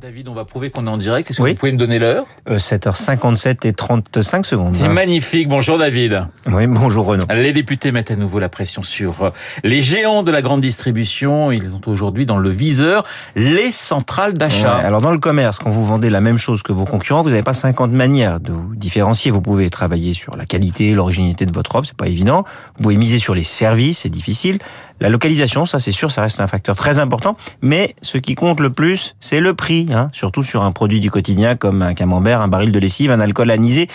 [0.00, 1.30] David, on va prouver qu'on est en direct.
[1.30, 2.24] Est-ce que vous pouvez me donner l'heure?
[2.48, 4.74] Euh, 7h57 et 35 secondes.
[4.74, 5.46] C'est magnifique.
[5.46, 6.26] Bonjour David.
[6.46, 7.26] Oui, bonjour Renaud.
[7.34, 9.30] Les députés mettent à nouveau la pression sur euh,
[9.64, 11.52] les géants de la grande distribution.
[11.52, 13.02] Ils ont aujourd'hui dans le viseur
[13.36, 14.78] les centrales d'achat.
[14.78, 17.30] Ouais, alors dans le commerce, quand vous vendez la même chose que vos concurrents, vous
[17.30, 19.30] n'avez pas 50 manières de vous différencier.
[19.30, 22.44] Vous pouvez travailler sur la qualité, l'originalité de votre offre, c'est pas évident.
[22.76, 24.60] Vous pouvez miser sur les services, c'est difficile.
[25.00, 27.36] La localisation, ça c'est sûr, ça reste un facteur très important.
[27.62, 31.10] Mais ce qui compte le plus, c'est le prix, hein, surtout sur un produit du
[31.10, 33.88] quotidien comme un camembert, un baril de lessive, un alcool anisé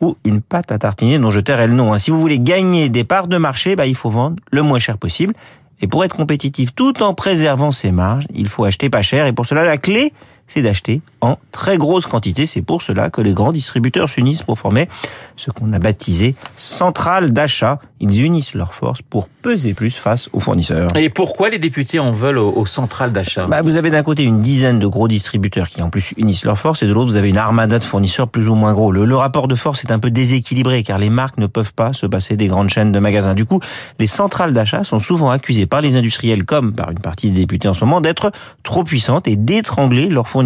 [0.00, 1.92] ou une pâte à tartiner dont je tairai le nom.
[1.92, 1.98] Hein.
[1.98, 4.96] Si vous voulez gagner des parts de marché, bah, il faut vendre le moins cher
[4.96, 5.34] possible.
[5.82, 9.26] Et pour être compétitif tout en préservant ses marges, il faut acheter pas cher.
[9.26, 10.12] Et pour cela, la clé,
[10.50, 12.44] c'est d'acheter en très grosse quantité.
[12.44, 14.88] C'est pour cela que les grands distributeurs s'unissent pour former
[15.36, 17.78] ce qu'on a baptisé centrale d'achat.
[18.00, 20.88] Ils unissent leurs forces pour peser plus face aux fournisseurs.
[20.96, 23.46] Et pourquoi les députés en veulent aux, centrales d'achat?
[23.46, 26.58] Bah, Vous avez d'un côté une dizaine de gros distributeurs qui en plus unissent leurs
[26.58, 28.90] forces et de l'autre vous avez une armada de fournisseurs plus ou moins gros.
[28.90, 31.92] Le, le rapport de force est un peu déséquilibré car les marques ne peuvent pas
[31.92, 33.34] se passer des grandes chaînes de magasins.
[33.34, 33.60] Du coup,
[33.98, 37.68] les centrales d'achat sont souvent accusées par les industriels comme par une partie des députés
[37.68, 40.39] en ce moment d'être trop puissantes et d'étrangler leurs fournisseurs.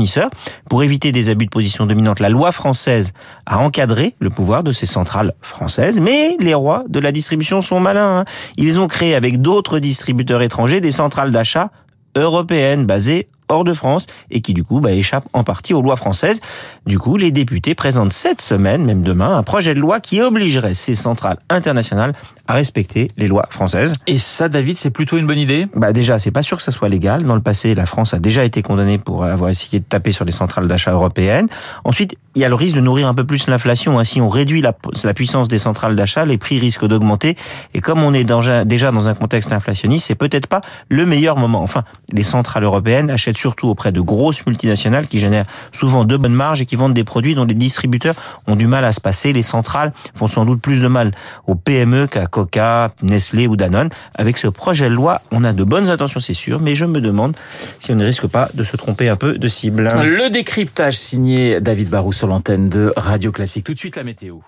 [0.68, 3.12] Pour éviter des abus de position dominante, la loi française
[3.46, 7.80] a encadré le pouvoir de ces centrales françaises, mais les rois de la distribution sont
[7.80, 8.20] malins.
[8.20, 8.24] Hein.
[8.56, 11.70] Ils ont créé avec d'autres distributeurs étrangers des centrales d'achat
[12.16, 15.96] européennes basées hors de France et qui du coup bah, échappent en partie aux lois
[15.96, 16.40] françaises.
[16.86, 20.74] Du coup, les députés présentent cette semaine, même demain, un projet de loi qui obligerait
[20.74, 22.12] ces centrales internationales
[22.46, 23.92] à respecter les lois françaises.
[24.06, 25.66] Et ça, David, c'est plutôt une bonne idée?
[25.74, 27.24] Bah déjà, c'est pas sûr que ça soit légal.
[27.24, 30.24] Dans le passé, la France a déjà été condamnée pour avoir essayé de taper sur
[30.24, 31.48] les centrales d'achat européennes.
[31.84, 34.02] Ensuite, il y a le risque de nourrir un peu plus l'inflation.
[34.04, 34.72] Si on réduit la,
[35.14, 37.36] puissance des centrales d'achat, les prix risquent d'augmenter.
[37.74, 41.62] Et comme on est déjà dans un contexte inflationniste, c'est peut-être pas le meilleur moment.
[41.62, 46.34] Enfin, les centrales européennes achètent surtout auprès de grosses multinationales qui génèrent souvent de bonnes
[46.34, 48.14] marges et qui vendent des produits dont les distributeurs
[48.46, 49.32] ont du mal à se passer.
[49.32, 51.12] Les centrales font sans doute plus de mal
[51.46, 53.90] aux PME qu'à Coca, Nestlé ou Danone.
[54.16, 57.00] Avec ce projet de loi, on a de bonnes intentions, c'est sûr, mais je me
[57.00, 57.36] demande
[57.78, 59.88] si on ne risque pas de se tromper un peu de cible.
[60.02, 63.66] Le décryptage signé David Barou sur l'antenne de Radio Classique.
[63.66, 64.38] Tout de suite la météo.